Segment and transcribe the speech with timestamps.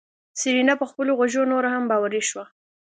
[0.39, 2.45] سېرېنا په خپلو غوږو نوره هم باوري شوه.